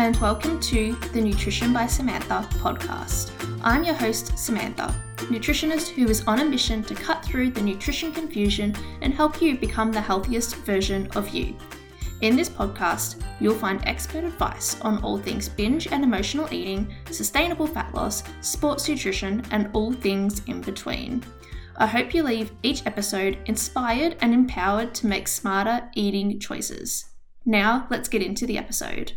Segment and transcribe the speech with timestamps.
[0.00, 3.32] and welcome to the Nutrition by Samantha podcast.
[3.62, 8.10] I'm your host, Samantha, nutritionist who is on a mission to cut through the nutrition
[8.10, 11.54] confusion and help you become the healthiest version of you.
[12.22, 17.66] In this podcast, you'll find expert advice on all things binge and emotional eating, sustainable
[17.66, 21.22] fat loss, sports nutrition, and all things in between.
[21.76, 27.04] I hope you leave each episode inspired and empowered to make smarter eating choices.
[27.44, 29.12] Now, let's get into the episode.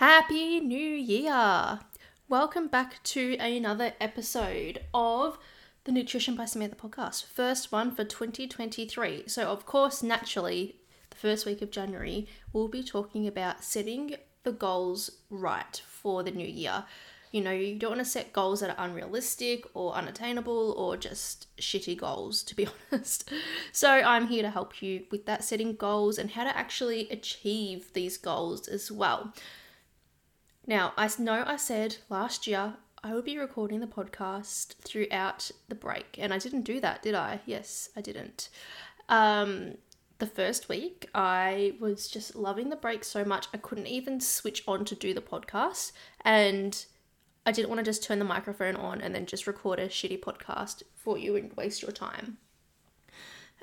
[0.00, 1.80] Happy New Year!
[2.26, 5.38] Welcome back to another episode of
[5.84, 7.26] the Nutrition by Samantha podcast.
[7.26, 9.24] First one for 2023.
[9.26, 10.76] So, of course, naturally,
[11.10, 16.30] the first week of January, we'll be talking about setting the goals right for the
[16.30, 16.84] new year.
[17.30, 21.54] You know, you don't want to set goals that are unrealistic or unattainable or just
[21.58, 23.30] shitty goals, to be honest.
[23.70, 27.92] So, I'm here to help you with that setting goals and how to actually achieve
[27.92, 29.34] these goals as well.
[30.70, 35.74] Now, I know I said last year I would be recording the podcast throughout the
[35.74, 37.40] break, and I didn't do that, did I?
[37.44, 38.50] Yes, I didn't.
[39.08, 39.78] Um,
[40.18, 44.62] the first week, I was just loving the break so much, I couldn't even switch
[44.68, 45.90] on to do the podcast.
[46.20, 46.84] And
[47.44, 50.20] I didn't want to just turn the microphone on and then just record a shitty
[50.20, 52.38] podcast for you and waste your time.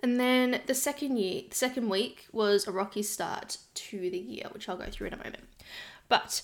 [0.04, 4.48] And then the second year, the second week was a rocky start to the year,
[4.52, 5.46] which I'll go through in a moment.
[6.10, 6.42] But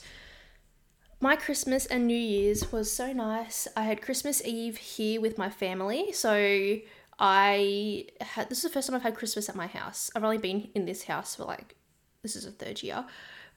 [1.23, 3.65] my Christmas and New Year's was so nice.
[3.77, 6.11] I had Christmas Eve here with my family.
[6.11, 6.79] So
[7.17, 10.11] I had this is the first time I've had Christmas at my house.
[10.17, 11.77] I've only been in this house for like
[12.23, 13.05] this is a third year.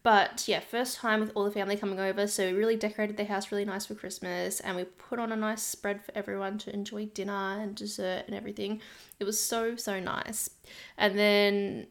[0.05, 3.25] But yeah, first time with all the family coming over, so we really decorated the
[3.25, 6.73] house really nice for Christmas and we put on a nice spread for everyone to
[6.73, 8.81] enjoy dinner and dessert and everything.
[9.19, 10.49] It was so, so nice.
[10.97, 11.89] And then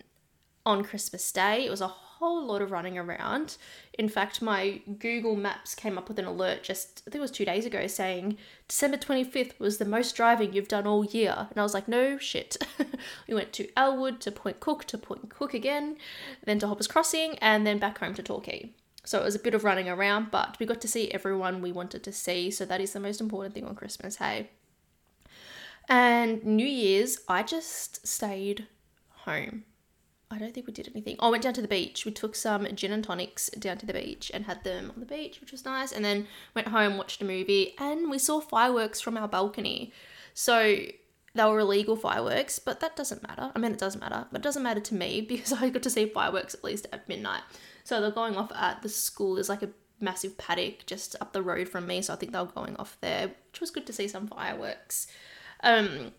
[0.66, 1.88] on Christmas Day, it was a
[2.26, 3.58] whole lot of running around.
[4.00, 7.30] In fact, my Google Maps came up with an alert just, I think it was
[7.30, 11.36] two days ago, saying December 25th was the most driving you've done all year.
[11.38, 12.58] And I was like, no shit.
[13.28, 15.98] we went to Elwood, to Point Cook, to Point Cook again,
[16.44, 18.72] then to Hoppers Crossing, and then back home to Torquay.
[19.04, 21.72] So it was a bit of running around, but we got to see everyone we
[21.72, 22.50] wanted to see.
[22.50, 24.50] So that is the most important thing on Christmas, hey?
[25.88, 28.66] And New Year's, I just stayed
[29.26, 29.66] home.
[30.32, 31.18] I don't think we did anything.
[31.20, 32.06] Oh, I went down to the beach.
[32.06, 35.06] We took some gin and tonics down to the beach and had them on the
[35.06, 35.92] beach, which was nice.
[35.92, 39.94] And then went home, watched a movie, and we saw fireworks from our balcony.
[40.34, 40.78] So
[41.36, 43.52] they were illegal fireworks, but that doesn't matter.
[43.54, 45.90] I mean, it doesn't matter, but it doesn't matter to me because I got to
[45.90, 47.42] see fireworks at least at midnight.
[47.84, 49.36] So they're going off at the school.
[49.36, 49.70] There's like a
[50.00, 52.98] massive paddock just up the road from me, so I think they were going off
[53.02, 55.08] there, which was good to see some fireworks.
[55.62, 56.14] Um,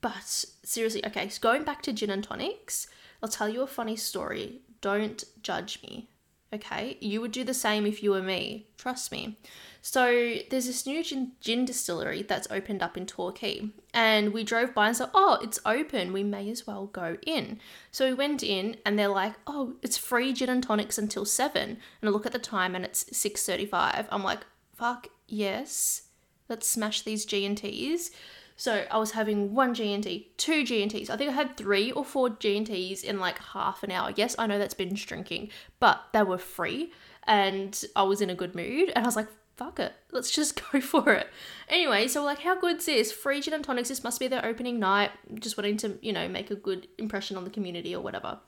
[0.00, 2.86] but seriously, okay, so going back to gin and tonics,
[3.22, 4.60] I'll tell you a funny story.
[4.80, 6.08] Don't judge me.
[6.52, 6.96] Okay?
[7.00, 8.68] You would do the same if you were me.
[8.78, 9.38] Trust me.
[9.82, 13.68] So there's this new gin, gin distillery that's opened up in Torquay.
[13.94, 16.12] And we drove by and said, oh, it's open.
[16.12, 17.60] We may as well go in.
[17.90, 21.68] So we went in and they're like, oh, it's free gin and tonics until 7.
[21.70, 24.06] And I look at the time and it's 6.35.
[24.10, 26.02] I'm like, fuck yes.
[26.48, 28.10] Let's smash these G&Ts.
[28.56, 31.10] So I was having one G&T, two G&Ts.
[31.10, 34.12] I think I had three or four G&Ts in like half an hour.
[34.16, 36.92] Yes, I know that's binge drinking, but they were free
[37.26, 40.60] and I was in a good mood and I was like, fuck it, let's just
[40.72, 41.28] go for it.
[41.68, 43.12] Anyway, so like, how good's this?
[43.12, 45.10] Free gin and tonics, this must be their opening night.
[45.34, 48.38] Just wanting to, you know, make a good impression on the community or whatever.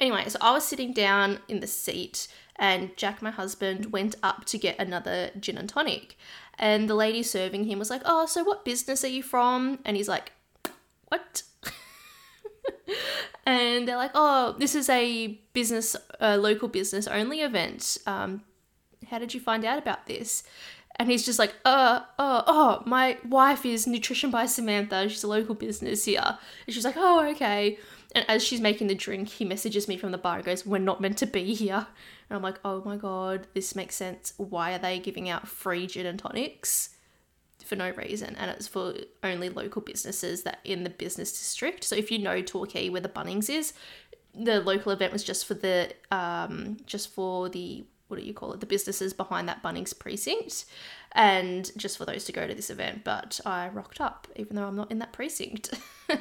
[0.00, 4.44] Anyway, so I was sitting down in the seat and Jack, my husband, went up
[4.46, 6.16] to get another gin and tonic.
[6.58, 9.78] And the lady serving him was like, Oh, so what business are you from?
[9.84, 10.32] And he's like,
[11.08, 11.42] What?
[13.46, 17.98] and they're like, Oh, this is a business, a local business only event.
[18.06, 18.42] Um,
[19.10, 20.44] how did you find out about this?
[20.96, 25.08] And he's just like, uh, oh, oh, my wife is Nutrition by Samantha.
[25.08, 26.38] She's a local business here.
[26.66, 27.78] And she's like, oh, okay.
[28.14, 30.78] And as she's making the drink, he messages me from the bar and goes, We're
[30.78, 31.86] not meant to be here.
[32.30, 34.34] And I'm like, Oh my God, this makes sense.
[34.36, 36.90] Why are they giving out free gin and tonics?
[37.64, 38.92] For no reason, and it's for
[39.22, 41.82] only local businesses that in the business district.
[41.82, 43.72] So if you know Torquay, where the Bunnings is,
[44.34, 48.52] the local event was just for the um, just for the what do you call
[48.52, 50.66] it the businesses behind that Bunnings precinct
[51.12, 53.02] and just for those to go to this event.
[53.04, 55.74] But I rocked up even though I'm not in that precinct.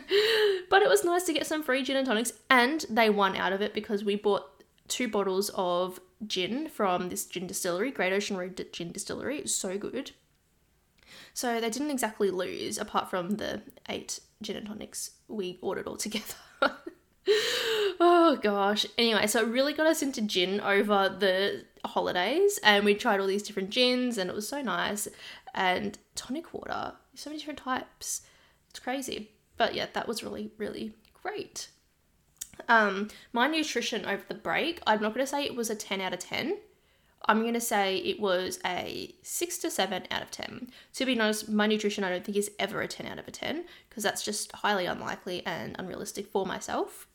[0.70, 3.54] But it was nice to get some free gin and tonics and they won out
[3.54, 8.38] of it because we bought two bottles of gin from this gin distillery Great Ocean
[8.38, 9.38] Road Gin Distillery.
[9.38, 10.12] It was so good.
[11.34, 15.98] So they didn't exactly lose apart from the eight gin and tonics we ordered all
[15.98, 16.34] together.
[18.00, 18.86] Oh gosh.
[18.98, 23.28] Anyway, so it really got us into gin over the holidays and we tried all
[23.28, 25.08] these different gins and it was so nice.
[25.54, 28.22] And tonic water, so many different types.
[28.70, 29.32] It's crazy.
[29.58, 31.70] But yeah, that was really, really great.
[32.68, 36.02] Um, my nutrition over the break, I'm not going to say it was a 10
[36.02, 36.58] out of 10.
[37.26, 40.70] I'm going to say it was a 6 to 7 out of 10.
[40.96, 43.32] To be honest, my nutrition I don't think is ever a 10 out of a
[43.32, 47.08] 10 because that's just highly unlikely and unrealistic for myself.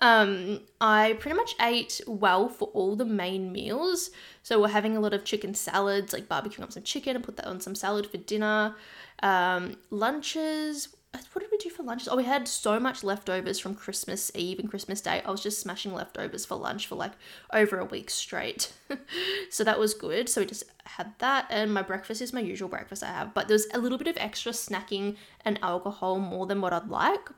[0.00, 4.10] Um, I pretty much ate well for all the main meals.
[4.42, 7.36] So we're having a lot of chicken salads, like barbecuing up some chicken and put
[7.36, 8.74] that on some salad for dinner.
[9.22, 10.88] Um, lunches
[11.32, 12.08] what did we do for lunches?
[12.08, 15.22] Oh, we had so much leftovers from Christmas Eve and Christmas Day.
[15.24, 17.12] I was just smashing leftovers for lunch for like
[17.52, 18.72] over a week straight.
[19.50, 20.28] so that was good.
[20.28, 21.46] So we just had that.
[21.48, 23.32] And my breakfast is my usual breakfast I have.
[23.32, 27.28] But there's a little bit of extra snacking and alcohol more than what I'd like.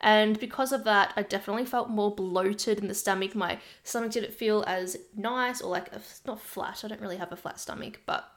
[0.00, 3.34] And because of that, I definitely felt more bloated in the stomach.
[3.34, 5.90] My stomach didn't feel as nice or like,
[6.26, 6.84] not flat.
[6.84, 8.28] I don't really have a flat stomach, but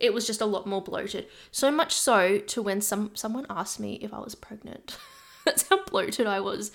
[0.00, 1.26] it was just a lot more bloated.
[1.50, 4.98] So much so to when some someone asked me if I was pregnant.
[5.44, 6.72] That's how bloated I was.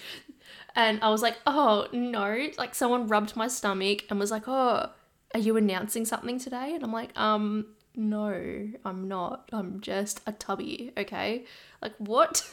[0.76, 4.90] And I was like, "Oh, no." Like someone rubbed my stomach and was like, "Oh,
[5.34, 9.50] are you announcing something today?" And I'm like, "Um, no, I'm not.
[9.54, 11.46] I'm just a tubby, okay?"
[11.82, 12.50] Like, what?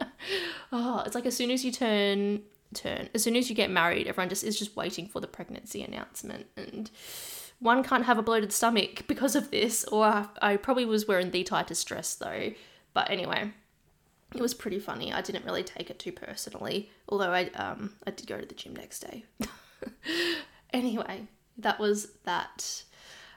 [0.72, 2.42] oh, it's like as soon as you turn
[2.74, 5.82] turn, as soon as you get married, everyone just is just waiting for the pregnancy
[5.82, 6.90] announcement and
[7.60, 11.42] one can't have a bloated stomach because of this, or I probably was wearing the
[11.42, 12.52] tightest dress though.
[12.94, 13.52] But anyway,
[14.34, 15.12] it was pretty funny.
[15.12, 18.54] I didn't really take it too personally, although I um I did go to the
[18.54, 19.24] gym next day.
[20.72, 21.26] anyway,
[21.56, 22.84] that was that.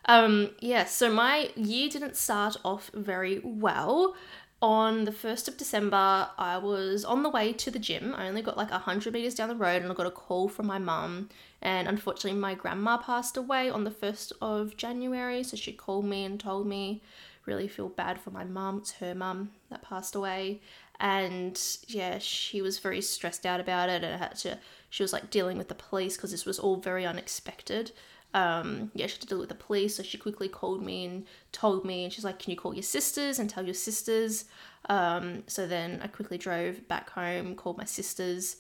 [0.06, 4.15] Um yeah, so my year didn't start off very well.
[4.62, 8.13] On the 1st of December, I was on the way to the gym.
[8.16, 10.68] I only got like 100 meters down the road and I got a call from
[10.68, 11.30] my mum
[11.63, 15.44] and unfortunately, my grandma passed away on the 1st of January.
[15.44, 17.02] So she called me and told me,
[17.46, 18.80] really feel bad for my mum.
[18.80, 20.62] It's her mum that passed away.
[21.00, 24.60] And yeah, she was very stressed out about it and had to,
[24.90, 27.92] she was like dealing with the police because this was all very unexpected.
[28.33, 29.95] Um, yeah, she had to deal with the police.
[29.95, 32.83] So she quickly called me and told me, and she's like, Can you call your
[32.83, 34.45] sisters and tell your sisters?
[34.89, 38.57] Um, so then I quickly drove back home, called my sisters,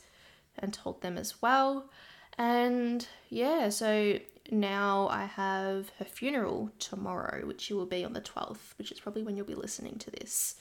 [0.59, 1.89] and told them as well.
[2.37, 4.19] And yeah, so
[4.49, 8.99] now I have her funeral tomorrow, which she will be on the 12th, which is
[8.99, 10.55] probably when you'll be listening to this.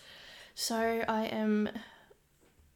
[0.55, 1.69] So I am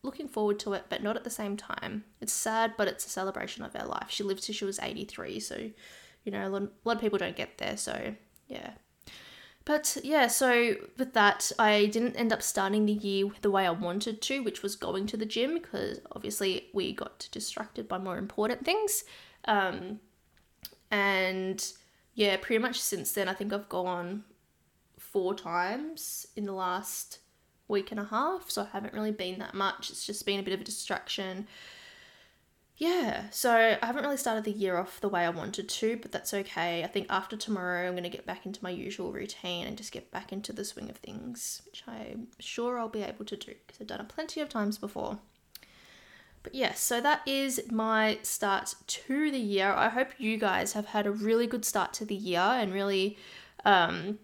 [0.03, 2.05] looking forward to it, but not at the same time.
[2.21, 4.11] It's sad, but it's a celebration of her life.
[4.11, 5.71] She lived till she was 83, so
[6.25, 8.15] you know, a lot, a lot of people don't get there, so
[8.49, 8.71] yeah.
[9.65, 13.71] But yeah, so with that, I didn't end up starting the year the way I
[13.71, 18.19] wanted to, which was going to the gym because obviously we got distracted by more
[18.19, 19.05] important things.
[19.47, 20.01] Um,
[20.91, 21.67] and
[22.15, 24.25] yeah, pretty much since then, I think I've gone
[24.99, 27.21] four times in the last
[27.67, 29.89] week and a half, so I haven't really been that much.
[29.89, 31.47] It's just been a bit of a distraction
[32.77, 36.11] yeah, so I haven't really started the year off the way I wanted to, but
[36.11, 36.83] that's okay.
[36.83, 39.93] I think after tomorrow, I'm going to get back into my usual routine and just
[39.93, 43.55] get back into the swing of things, which I'm sure I'll be able to do
[43.67, 45.21] because I've done it plenty of times before.
[46.43, 49.73] But yes, so that is my start to the year.
[49.73, 53.17] I hope you guys have had a really good start to the year and really,
[53.65, 54.19] um,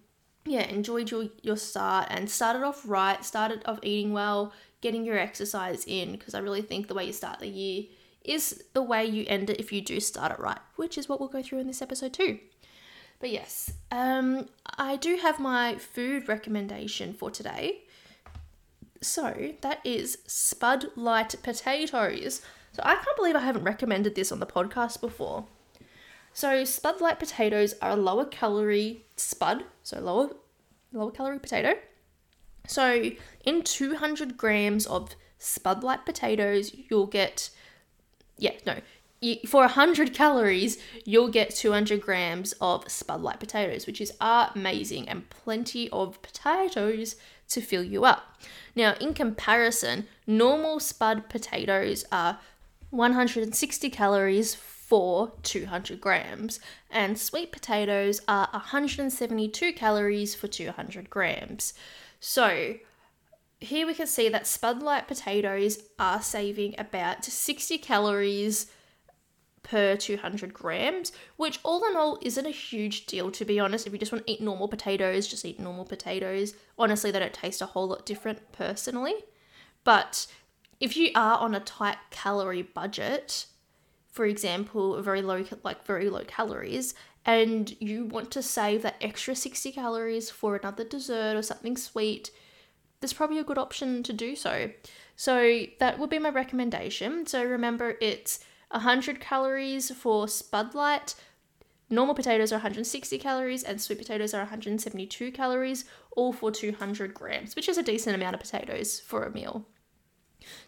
[0.45, 5.19] yeah, enjoyed your, your start and started off right, started off eating well, getting your
[5.19, 7.85] exercise in because I really think the way you start the year
[8.25, 11.21] is the way you end it if you do start it right, which is what
[11.21, 12.39] we'll go through in this episode too.
[13.19, 14.49] But yes, um,
[14.79, 17.83] I do have my food recommendation for today.
[19.03, 22.43] So that is Spud Light potatoes.
[22.73, 25.45] So I can't believe I haven't recommended this on the podcast before.
[26.33, 30.31] So Spud Light potatoes are a lower calorie spud, so lower
[30.93, 31.75] lower calorie potato.
[32.67, 33.11] So
[33.45, 37.51] in 200 grams of Spud Light potatoes, you'll get
[38.41, 38.77] yeah, no.
[39.21, 45.09] You, for 100 calories, you'll get 200 grams of Spud Light potatoes, which is amazing
[45.09, 47.17] and plenty of potatoes
[47.49, 48.41] to fill you up.
[48.75, 52.39] Now, in comparison, normal Spud potatoes are
[52.89, 56.59] 160 calories for 200 grams,
[56.91, 61.75] and sweet potatoes are 172 calories for 200 grams.
[62.21, 62.77] So,
[63.61, 68.67] here we can see that Spud Light potatoes are saving about 60 calories
[69.63, 73.87] per 200 grams, which all in all isn't a huge deal to be honest.
[73.87, 76.55] If you just want to eat normal potatoes, just eat normal potatoes.
[76.79, 79.15] Honestly, they don't taste a whole lot different personally.
[79.85, 80.27] But
[80.81, 83.47] if you are on a tight calorie budget,
[84.11, 86.95] for example, very low like very low calories
[87.27, 92.31] and you want to save that extra 60 calories for another dessert or something sweet,
[93.01, 94.71] there's probably a good option to do so.
[95.17, 97.27] So that would be my recommendation.
[97.27, 98.41] So remember, it's
[98.71, 101.15] 100 calories for Spud Light.
[101.89, 107.57] Normal potatoes are 160 calories and sweet potatoes are 172 calories, all for 200 grams,
[107.57, 109.67] which is a decent amount of potatoes for a meal.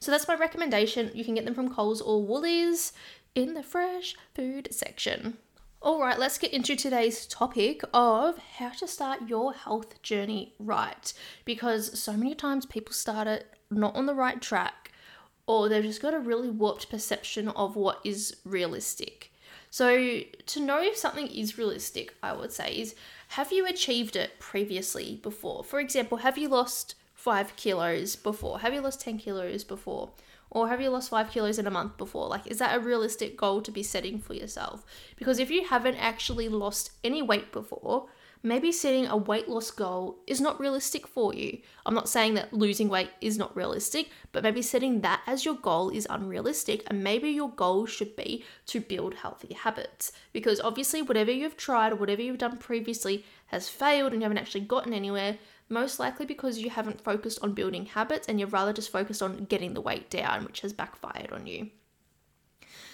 [0.01, 1.11] So that's my recommendation.
[1.15, 2.93] You can get them from Coles or Woolies
[3.35, 5.39] in the fresh food section.
[5.83, 11.12] All right, let's get into today's topic of how to start your health journey right.
[11.45, 14.93] Because so many times people start it not on the right track,
[15.45, 19.33] or they've just got a really warped perception of what is realistic.
[19.71, 22.95] So, to know if something is realistic, I would say, is
[23.31, 25.65] have you achieved it previously before?
[25.65, 28.61] For example, have you lost five kilos before?
[28.61, 30.11] Have you lost 10 kilos before?
[30.54, 32.28] Or have you lost five kilos in a month before?
[32.28, 34.85] Like, is that a realistic goal to be setting for yourself?
[35.16, 38.09] Because if you haven't actually lost any weight before,
[38.42, 41.59] maybe setting a weight loss goal is not realistic for you.
[41.87, 45.54] I'm not saying that losing weight is not realistic, but maybe setting that as your
[45.54, 46.82] goal is unrealistic.
[46.88, 50.12] And maybe your goal should be to build healthy habits.
[50.35, 54.38] Because obviously, whatever you've tried or whatever you've done previously has failed and you haven't
[54.38, 55.38] actually gotten anywhere
[55.69, 59.45] most likely because you haven't focused on building habits and you're rather just focused on
[59.45, 61.71] getting the weight down, which has backfired on you.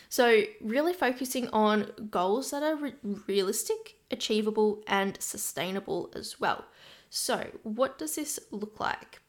[0.08, 2.94] So, really focusing on goals that are re-
[3.26, 6.64] realistic, achievable, and sustainable as well.
[7.10, 9.20] So, what does this look like?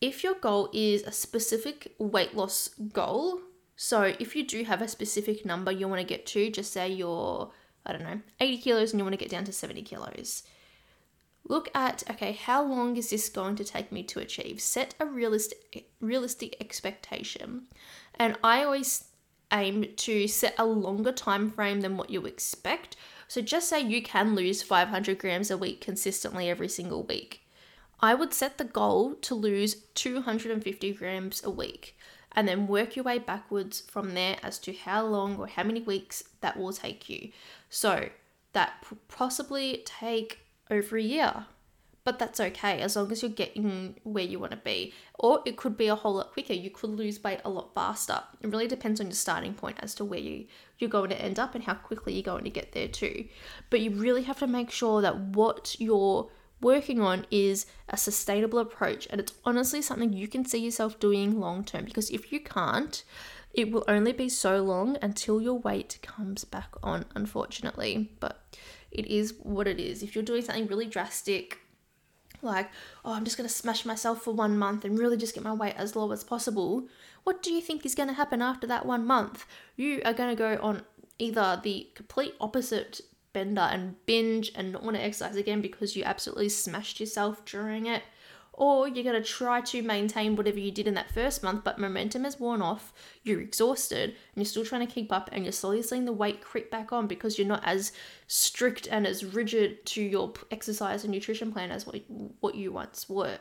[0.00, 3.40] If your goal is a specific weight loss goal,
[3.76, 6.88] so if you do have a specific number you want to get to, just say
[6.88, 7.50] you're,
[7.84, 10.44] I don't know, 80 kilos and you want to get down to 70 kilos,
[11.52, 14.58] Look at okay, how long is this going to take me to achieve?
[14.58, 17.64] Set a realistic realistic expectation.
[18.14, 19.04] And I always
[19.52, 22.96] aim to set a longer time frame than what you expect.
[23.28, 27.42] So just say you can lose 500 grams a week consistently every single week.
[28.00, 31.98] I would set the goal to lose 250 grams a week
[32.34, 35.82] and then work your way backwards from there as to how long or how many
[35.82, 37.30] weeks that will take you.
[37.68, 38.08] So
[38.54, 41.46] that possibly take over a year.
[42.04, 44.92] But that's okay as long as you're getting where you want to be.
[45.20, 46.52] Or it could be a whole lot quicker.
[46.52, 48.20] You could lose weight a lot faster.
[48.40, 50.46] It really depends on your starting point as to where you,
[50.78, 53.26] you're going to end up and how quickly you're going to get there too.
[53.70, 56.28] But you really have to make sure that what you're
[56.60, 61.40] working on is a sustainable approach and it's honestly something you can see yourself doing
[61.40, 63.02] long term because if you can't,
[63.52, 68.10] it will only be so long until your weight comes back on, unfortunately.
[68.18, 68.56] But
[68.92, 70.02] it is what it is.
[70.02, 71.58] If you're doing something really drastic,
[72.42, 72.70] like,
[73.04, 75.52] oh, I'm just going to smash myself for one month and really just get my
[75.52, 76.88] weight as low as possible,
[77.24, 79.46] what do you think is going to happen after that one month?
[79.76, 80.82] You are going to go on
[81.18, 83.00] either the complete opposite
[83.32, 87.86] bender and binge and not want to exercise again because you absolutely smashed yourself during
[87.86, 88.02] it,
[88.54, 91.78] or you're going to try to maintain whatever you did in that first month, but
[91.78, 92.92] momentum has worn off,
[93.22, 96.42] you're exhausted, and you're still trying to keep up, and you're slowly seeing the weight
[96.42, 97.92] creep back on because you're not as
[98.26, 102.02] strict and as rigid to your exercise and nutrition plan as what,
[102.40, 103.38] what you once were.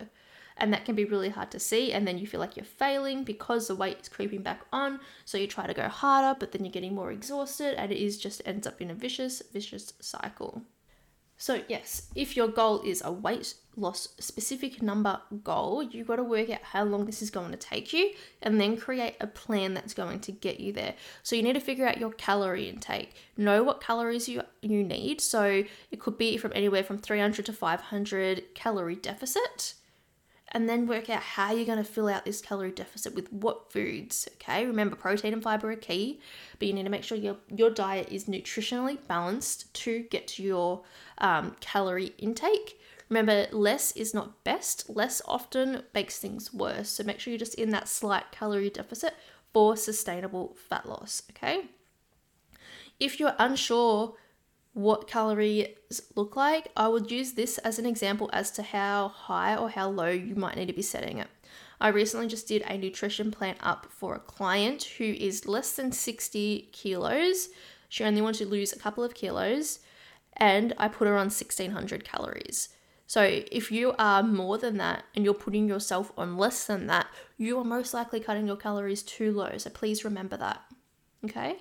[0.57, 3.23] And that can be really hard to see, and then you feel like you're failing
[3.23, 4.99] because the weight is creeping back on.
[5.25, 8.17] So you try to go harder, but then you're getting more exhausted, and it is
[8.17, 10.61] just ends up in a vicious, vicious cycle.
[11.41, 16.23] So, yes, if your goal is a weight loss specific number goal, you've got to
[16.23, 18.11] work out how long this is going to take you
[18.43, 20.93] and then create a plan that's going to get you there.
[21.23, 25.19] So, you need to figure out your calorie intake, know what calories you, you need.
[25.19, 29.73] So, it could be from anywhere from 300 to 500 calorie deficit
[30.51, 33.71] and then work out how you're going to fill out this calorie deficit with what
[33.71, 34.27] foods.
[34.35, 36.19] Okay, remember protein and fiber are key,
[36.59, 40.43] but you need to make sure your your diet is nutritionally balanced to get to
[40.43, 40.83] your
[41.17, 42.79] um, calorie intake.
[43.09, 44.89] Remember, less is not best.
[44.89, 46.89] Less often makes things worse.
[46.89, 49.15] So make sure you're just in that slight calorie deficit
[49.53, 51.23] for sustainable fat loss.
[51.31, 51.65] Okay.
[53.01, 54.15] If you're unsure
[54.73, 55.67] what calories
[56.15, 59.89] look like, I would use this as an example as to how high or how
[59.89, 61.27] low you might need to be setting it.
[61.81, 65.91] I recently just did a nutrition plan up for a client who is less than
[65.91, 67.49] 60 kilos.
[67.89, 69.79] She only wanted to lose a couple of kilos,
[70.37, 72.69] and I put her on 1600 calories.
[73.07, 77.07] So, if you are more than that and you're putting yourself on less than that,
[77.37, 79.57] you are most likely cutting your calories too low.
[79.57, 80.61] So, please remember that.
[81.25, 81.57] Okay?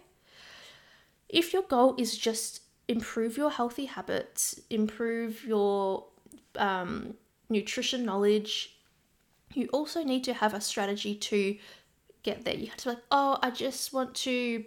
[1.28, 2.59] If your goal is just
[2.90, 6.06] improve your healthy habits, improve your
[6.56, 7.14] um,
[7.48, 8.76] nutrition knowledge.
[9.54, 11.56] You also need to have a strategy to
[12.24, 12.56] get there.
[12.56, 14.64] You have to be like, oh, I just want to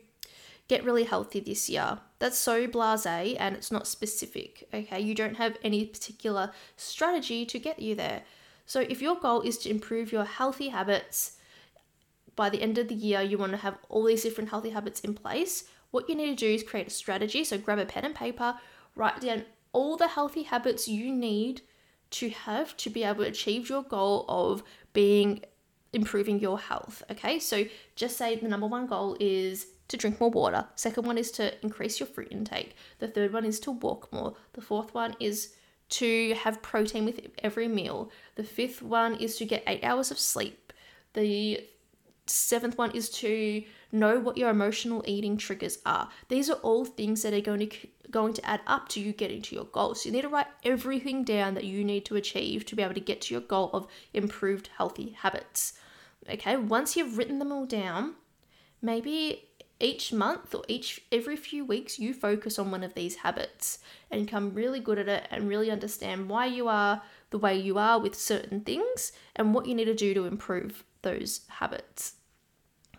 [0.69, 1.99] get really healthy this year.
[2.19, 5.01] That's so blase and it's not specific, okay?
[5.01, 8.21] You don't have any particular strategy to get you there.
[8.65, 11.33] So if your goal is to improve your healthy habits,
[12.37, 15.01] by the end of the year, you want to have all these different healthy habits
[15.01, 15.65] in place.
[15.93, 17.43] What you need to do is create a strategy.
[17.43, 18.55] So grab a pen and paper,
[18.95, 21.61] write down all the healthy habits you need
[22.09, 25.43] to have to be able to achieve your goal of being
[25.93, 27.03] improving your health.
[27.11, 30.65] Okay, so just say the number one goal is to drink more water.
[30.73, 32.75] Second one is to increase your fruit intake.
[32.97, 34.33] The third one is to walk more.
[34.53, 35.53] The fourth one is
[35.89, 38.09] to have protein with every meal.
[38.33, 40.73] The fifth one is to get eight hours of sleep.
[41.13, 41.67] The
[42.25, 46.09] seventh one is to know what your emotional eating triggers are.
[46.27, 49.41] These are all things that are going to going to add up to you getting
[49.41, 49.95] to your goal.
[49.95, 52.93] So you need to write everything down that you need to achieve to be able
[52.93, 55.73] to get to your goal of improved healthy habits.
[56.29, 58.13] Okay, once you've written them all down,
[58.81, 63.79] maybe each month or each every few weeks you focus on one of these habits
[64.11, 67.77] and come really good at it and really understand why you are the way you
[67.77, 72.13] are with certain things and what you need to do to improve those habits.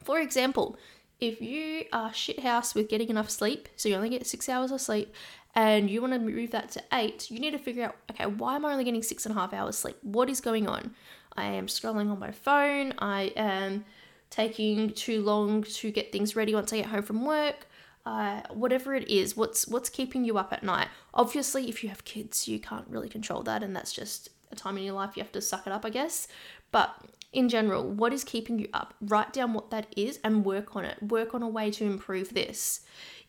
[0.05, 0.77] For example,
[1.21, 4.81] if you are shithouse with getting enough sleep, so you only get six hours of
[4.81, 5.13] sleep,
[5.55, 8.57] and you want to move that to eight, you need to figure out okay, why
[8.57, 9.97] am I only getting six and a half hours sleep?
[10.03, 10.95] What is going on?
[11.37, 13.85] I am scrolling on my phone, I am
[14.31, 17.67] taking too long to get things ready once I get home from work.
[18.05, 20.89] Uh, whatever it is, what's what's keeping you up at night?
[21.15, 24.77] Obviously, if you have kids, you can't really control that, and that's just a time
[24.77, 26.29] in your life you have to suck it up, I guess.
[26.71, 26.95] But
[27.35, 28.95] in general, what is keeping you up?
[29.01, 31.03] Write down what that is and work on it.
[31.03, 32.81] Work on a way to improve this.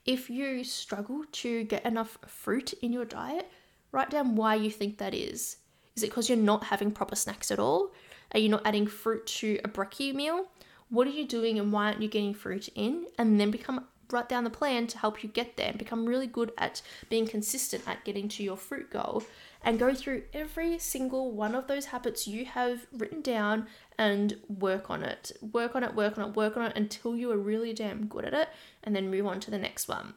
[0.05, 3.49] If you struggle to get enough fruit in your diet,
[3.91, 5.57] write down why you think that is.
[5.95, 7.91] Is it because you're not having proper snacks at all?
[8.33, 10.45] Are you not adding fruit to a brekkie meal?
[10.89, 13.07] What are you doing and why aren't you getting fruit in?
[13.17, 16.27] And then become write down the plan to help you get there and become really
[16.27, 19.23] good at being consistent at getting to your fruit goal
[19.65, 23.65] and go through every single one of those habits you have written down
[23.97, 25.31] and work on it.
[25.41, 28.25] Work on it, work on it, work on it until you are really damn good
[28.25, 28.49] at it
[28.83, 30.13] and then move on to the next one.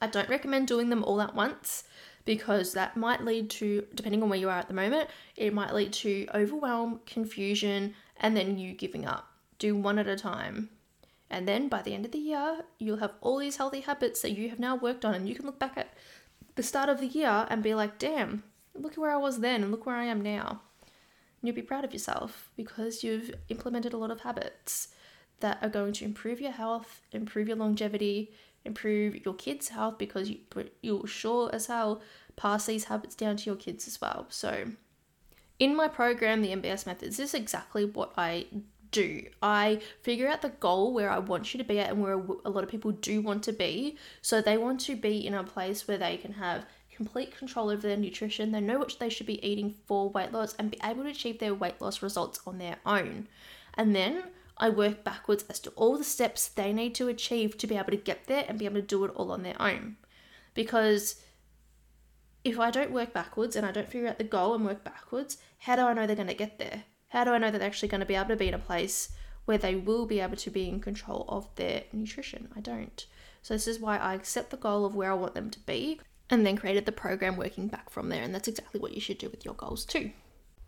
[0.00, 1.82] I don't recommend doing them all at once
[2.24, 5.74] because that might lead to, depending on where you are at the moment, it might
[5.74, 9.26] lead to overwhelm, confusion, and then you giving up.
[9.58, 10.68] Do one at a time.
[11.30, 14.36] And then by the end of the year, you'll have all these healthy habits that
[14.36, 15.94] you have now worked on, and you can look back at
[16.54, 18.44] the start of the year and be like, damn,
[18.80, 20.62] look at where I was then and look where I am now.
[21.40, 24.88] And you'll be proud of yourself because you've implemented a lot of habits
[25.40, 28.32] that are going to improve your health, improve your longevity,
[28.64, 30.38] improve your kids' health because you
[30.82, 32.02] you'll sure as hell
[32.36, 34.26] pass these habits down to your kids as well.
[34.28, 34.72] So
[35.58, 38.46] in my program, the NBS methods, this is exactly what I
[38.90, 39.24] do.
[39.42, 42.14] I figure out the goal where I want you to be at and where
[42.44, 43.96] a lot of people do want to be.
[44.22, 46.64] So they want to be in a place where they can have
[46.98, 50.56] complete control over their nutrition, they know what they should be eating for weight loss,
[50.56, 53.28] and be able to achieve their weight loss results on their own.
[53.74, 54.24] And then
[54.56, 57.92] I work backwards as to all the steps they need to achieve to be able
[57.92, 59.96] to get there and be able to do it all on their own.
[60.54, 61.22] Because
[62.42, 65.38] if I don't work backwards and I don't figure out the goal and work backwards,
[65.58, 66.82] how do I know they're going to get there?
[67.10, 68.58] How do I know that they're actually going to be able to be in a
[68.58, 69.10] place
[69.44, 72.48] where they will be able to be in control of their nutrition?
[72.56, 73.06] I don't.
[73.40, 76.00] So, this is why I set the goal of where I want them to be
[76.30, 78.22] and then created the program working back from there.
[78.22, 80.12] And that's exactly what you should do with your goals too.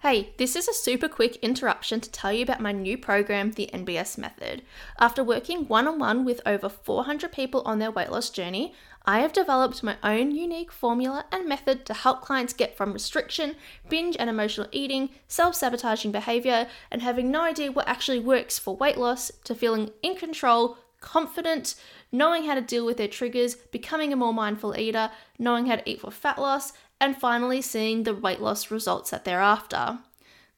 [0.02, 3.68] Hey, this is a super quick interruption to tell you about my new program, the
[3.70, 4.62] NBS Method.
[4.98, 8.72] After working one on one with over 400 people on their weight loss journey,
[9.04, 13.56] I have developed my own unique formula and method to help clients get from restriction,
[13.90, 18.76] binge and emotional eating, self sabotaging behavior, and having no idea what actually works for
[18.76, 21.74] weight loss to feeling in control, confident,
[22.12, 25.90] knowing how to deal with their triggers, becoming a more mindful eater, knowing how to
[25.90, 29.98] eat for fat loss, and finally seeing the weight loss results that they're after.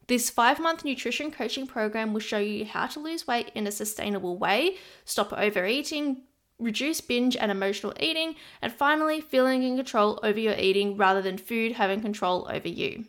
[0.08, 3.72] This five month nutrition coaching program will show you how to lose weight in a
[3.72, 6.22] sustainable way, stop overeating,
[6.58, 11.38] reduce binge and emotional eating, and finally feeling in control over your eating rather than
[11.38, 13.04] food having control over you.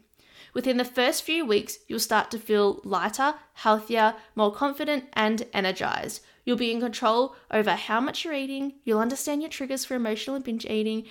[0.53, 6.21] Within the first few weeks, you'll start to feel lighter, healthier, more confident, and energized.
[6.45, 10.35] You'll be in control over how much you're eating, you'll understand your triggers for emotional
[10.35, 11.05] and binge eating,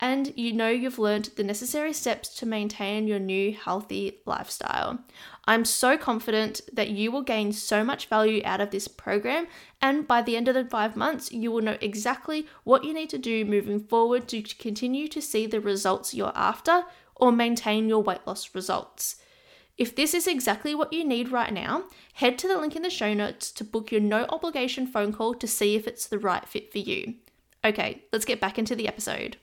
[0.00, 5.00] and you know you've learned the necessary steps to maintain your new healthy lifestyle.
[5.46, 9.48] I'm so confident that you will gain so much value out of this program,
[9.82, 13.10] and by the end of the five months, you will know exactly what you need
[13.10, 16.84] to do moving forward to continue to see the results you're after
[17.16, 19.16] or maintain your weight loss results.
[19.78, 22.90] If this is exactly what you need right now, head to the link in the
[22.90, 26.46] show notes to book your no obligation phone call to see if it's the right
[26.46, 27.14] fit for you.
[27.64, 29.36] Okay, let's get back into the episode.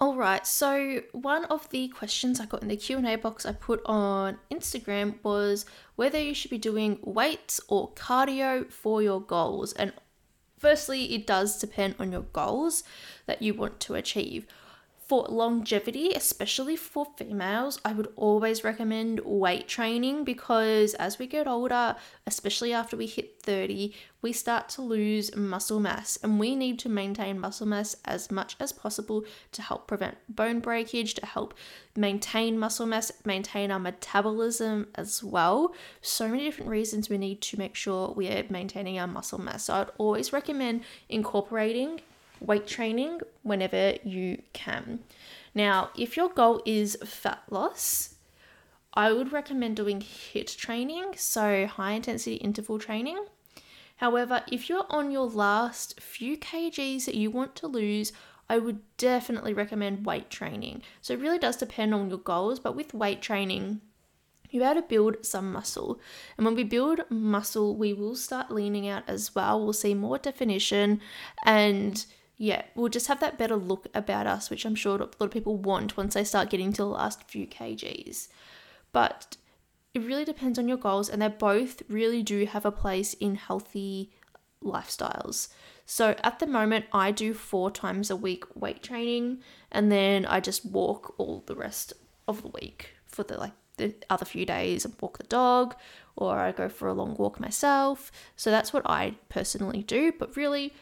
[0.00, 3.80] All right, so one of the questions I got in the Q&A box I put
[3.84, 9.72] on Instagram was whether you should be doing weights or cardio for your goals.
[9.74, 9.92] And
[10.58, 12.82] firstly, it does depend on your goals
[13.26, 14.46] that you want to achieve
[15.10, 21.48] for longevity, especially for females, I would always recommend weight training because as we get
[21.48, 21.96] older,
[22.28, 23.92] especially after we hit 30,
[24.22, 28.54] we start to lose muscle mass and we need to maintain muscle mass as much
[28.60, 31.54] as possible to help prevent bone breakage, to help
[31.96, 35.74] maintain muscle mass, maintain our metabolism as well.
[36.02, 39.64] So many different reasons we need to make sure we are maintaining our muscle mass.
[39.64, 42.02] So I'd always recommend incorporating
[42.40, 45.00] weight training whenever you can.
[45.54, 48.14] Now, if your goal is fat loss,
[48.94, 53.24] I would recommend doing HIIT training, so high intensity interval training.
[53.96, 58.12] However, if you're on your last few kgs that you want to lose,
[58.48, 60.82] I would definitely recommend weight training.
[61.00, 63.80] So it really does depend on your goals, but with weight training,
[64.50, 66.00] you're able to build some muscle.
[66.36, 69.62] And when we build muscle, we will start leaning out as well.
[69.62, 71.00] We'll see more definition
[71.44, 72.04] and
[72.42, 75.30] yeah, we'll just have that better look about us, which I'm sure a lot of
[75.30, 78.28] people want once they start getting to the last few kgs.
[78.92, 79.36] But
[79.92, 83.34] it really depends on your goals, and they both really do have a place in
[83.34, 84.10] healthy
[84.64, 85.48] lifestyles.
[85.84, 90.40] So at the moment, I do four times a week weight training, and then I
[90.40, 91.92] just walk all the rest
[92.26, 95.74] of the week for the like the other few days and walk the dog,
[96.16, 98.10] or I go for a long walk myself.
[98.34, 100.10] So that's what I personally do.
[100.18, 100.72] But really,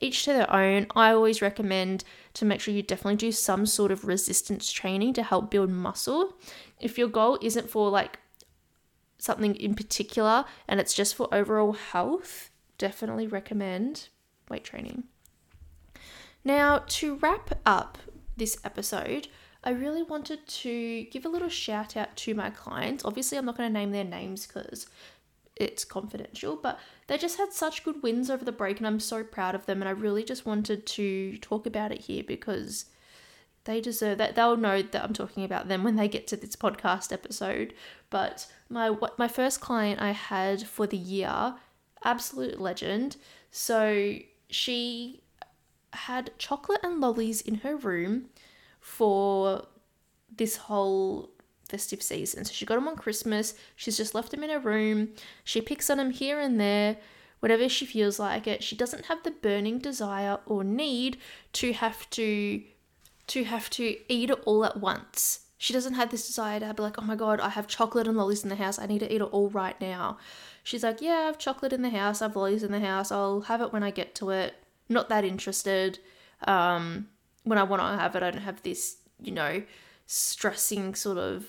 [0.00, 0.86] each to their own.
[0.94, 2.04] I always recommend
[2.34, 6.36] to make sure you definitely do some sort of resistance training to help build muscle.
[6.80, 8.18] If your goal isn't for like
[9.18, 14.08] something in particular and it's just for overall health, definitely recommend
[14.48, 15.04] weight training.
[16.44, 17.98] Now, to wrap up
[18.36, 19.28] this episode,
[19.64, 23.04] I really wanted to give a little shout out to my clients.
[23.04, 24.86] Obviously, I'm not going to name their names because
[25.56, 29.24] it's confidential, but they just had such good wins over the break, and I'm so
[29.24, 29.80] proud of them.
[29.80, 32.86] And I really just wanted to talk about it here because
[33.64, 34.34] they deserve that.
[34.34, 37.74] They'll know that I'm talking about them when they get to this podcast episode.
[38.10, 41.54] But my my first client I had for the year,
[42.04, 43.16] absolute legend.
[43.50, 44.16] So
[44.50, 45.22] she
[45.92, 48.26] had chocolate and lollies in her room
[48.80, 49.66] for
[50.34, 51.30] this whole
[51.68, 52.44] festive season.
[52.44, 53.54] So she got them on Christmas.
[53.74, 55.10] She's just left them in her room.
[55.44, 56.96] She picks on them here and there
[57.40, 58.62] whenever she feels like it.
[58.62, 61.18] She doesn't have the burning desire or need
[61.54, 62.62] to have to
[63.28, 65.40] to have to eat it all at once.
[65.58, 68.16] She doesn't have this desire to be like, oh my god, I have chocolate and
[68.16, 68.78] lollies in the house.
[68.78, 70.18] I need to eat it all right now.
[70.62, 72.20] She's like, yeah, I have chocolate in the house.
[72.20, 73.10] I have lollies in the house.
[73.10, 74.54] I'll have it when I get to it.
[74.88, 75.98] Not that interested.
[76.46, 77.08] Um,
[77.44, 79.62] when I want to have it, I don't have this, you know,
[80.06, 81.46] stressing sort of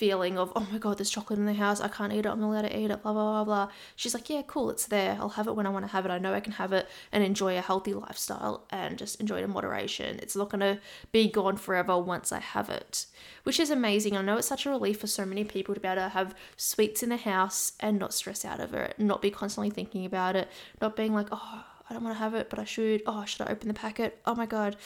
[0.00, 2.40] feeling of, oh my god, there's chocolate in the house, I can't eat it, I'm
[2.40, 3.72] not allowed to eat it, blah, blah, blah, blah.
[3.96, 5.18] She's like, yeah, cool, it's there.
[5.20, 6.10] I'll have it when I want to have it.
[6.10, 9.44] I know I can have it and enjoy a healthy lifestyle and just enjoy it
[9.44, 10.18] in moderation.
[10.22, 10.80] It's not going to
[11.12, 13.04] be gone forever once I have it,
[13.42, 14.16] which is amazing.
[14.16, 16.34] I know it's such a relief for so many people to be able to have
[16.56, 20.34] sweets in the house and not stress out over it, not be constantly thinking about
[20.34, 20.48] it,
[20.80, 23.02] not being like, oh, I don't want to have it, but I should.
[23.04, 24.18] Oh, should I open the packet?
[24.24, 24.76] Oh my god,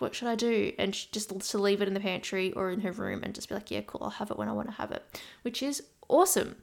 [0.00, 0.72] what should I do?
[0.78, 3.54] And just to leave it in the pantry or in her room and just be
[3.54, 6.56] like, yeah, cool, I'll have it when I want to have it, which is awesome.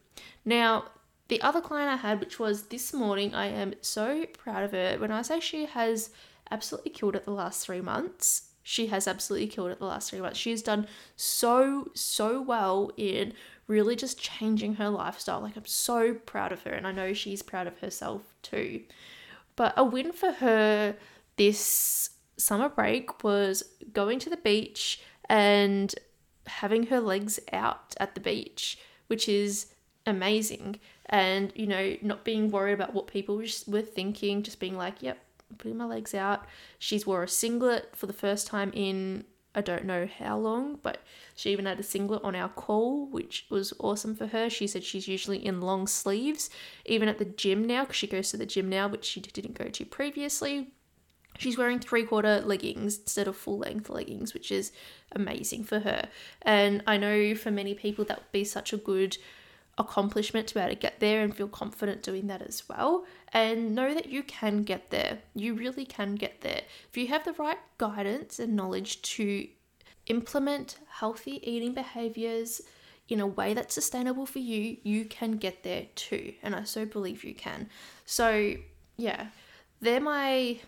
[0.45, 0.85] Now,
[1.27, 4.97] the other client I had, which was this morning, I am so proud of her.
[4.99, 6.09] When I say she has
[6.49, 10.21] absolutely killed it the last three months, she has absolutely killed it the last three
[10.21, 10.37] months.
[10.37, 13.33] She has done so, so well in
[13.67, 15.39] really just changing her lifestyle.
[15.39, 18.81] Like, I'm so proud of her, and I know she's proud of herself too.
[19.55, 20.95] But a win for her
[21.37, 22.09] this
[22.41, 25.93] summer break was going to the beach and
[26.47, 28.77] having her legs out at the beach,
[29.07, 29.67] which is
[30.05, 30.79] amazing.
[31.07, 35.19] And, you know, not being worried about what people were thinking, just being like, yep,
[35.57, 36.45] putting my legs out.
[36.79, 40.99] She's wore a singlet for the first time in I don't know how long, but
[41.35, 44.49] she even had a singlet on our call, which was awesome for her.
[44.49, 46.49] She said she's usually in long sleeves,
[46.85, 49.57] even at the gym now, because she goes to the gym now, which she didn't
[49.57, 50.69] go to previously.
[51.41, 54.71] She's wearing three quarter leggings instead of full length leggings, which is
[55.11, 56.07] amazing for her.
[56.43, 59.17] And I know for many people that would be such a good
[59.75, 63.05] accomplishment to be able to get there and feel confident doing that as well.
[63.33, 65.17] And know that you can get there.
[65.33, 66.61] You really can get there.
[66.87, 69.47] If you have the right guidance and knowledge to
[70.05, 72.61] implement healthy eating behaviors
[73.09, 76.33] in a way that's sustainable for you, you can get there too.
[76.43, 77.67] And I so believe you can.
[78.05, 78.53] So,
[78.97, 79.29] yeah,
[79.81, 80.59] they're my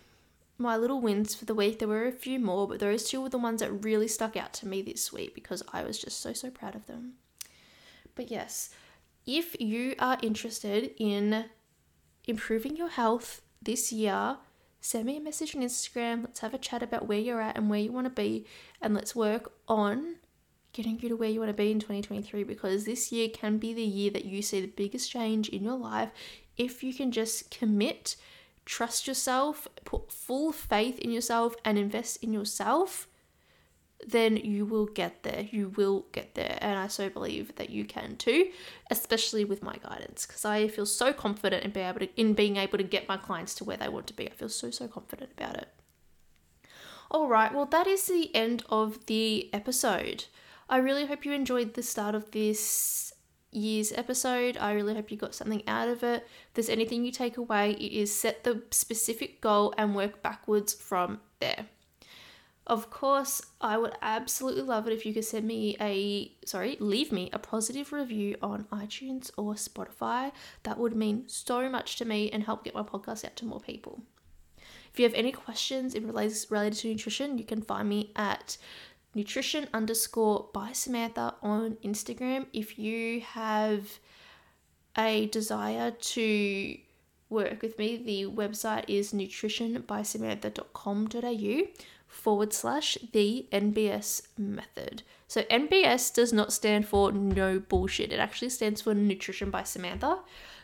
[0.58, 1.78] my little wins for the week.
[1.78, 4.52] There were a few more, but those two were the ones that really stuck out
[4.54, 7.14] to me this week because I was just so, so proud of them.
[8.14, 8.70] But yes,
[9.26, 11.46] if you are interested in
[12.26, 14.36] improving your health this year,
[14.80, 16.22] send me a message on Instagram.
[16.22, 18.46] Let's have a chat about where you're at and where you want to be,
[18.80, 20.16] and let's work on
[20.72, 23.72] getting you to where you want to be in 2023 because this year can be
[23.72, 26.10] the year that you see the biggest change in your life
[26.56, 28.16] if you can just commit,
[28.64, 33.08] trust yourself, put full faith in yourself, and invest in yourself
[34.06, 35.46] then you will get there.
[35.50, 36.58] You will get there.
[36.60, 38.50] And I so believe that you can too,
[38.90, 42.56] especially with my guidance, because I feel so confident in being able to in being
[42.56, 44.28] able to get my clients to where they want to be.
[44.28, 45.68] I feel so so confident about it.
[47.10, 50.24] All right, well that is the end of the episode.
[50.68, 53.12] I really hope you enjoyed the start of this
[53.54, 54.56] year's episode.
[54.58, 56.26] I really hope you got something out of it.
[56.48, 60.74] If there's anything you take away, it is set the specific goal and work backwards
[60.74, 61.66] from there.
[62.66, 67.12] Of course, I would absolutely love it if you could send me a, sorry, leave
[67.12, 70.32] me a positive review on iTunes or Spotify.
[70.62, 73.60] That would mean so much to me and help get my podcast out to more
[73.60, 74.00] people.
[74.90, 78.56] If you have any questions in related, related to nutrition, you can find me at
[79.14, 82.46] nutrition underscore by Samantha on Instagram.
[82.52, 83.98] If you have
[84.96, 86.78] a desire to
[87.30, 91.62] work with me, the website is nutritionbysamantha.com.au
[92.06, 95.02] forward slash the NBS method.
[95.26, 98.12] So NBS does not stand for no bullshit.
[98.12, 100.20] It actually stands for Nutrition by Samantha.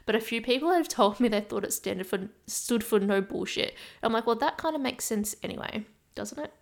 [0.06, 3.74] But a few people have told me they thought it for stood for no bullshit.
[4.02, 5.84] I'm like, well, that kind of makes sense anyway,
[6.14, 6.52] doesn't it?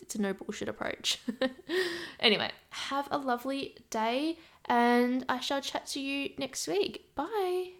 [0.00, 1.18] It's a no bullshit approach.
[2.20, 7.14] anyway, have a lovely day, and I shall chat to you next week.
[7.14, 7.79] Bye.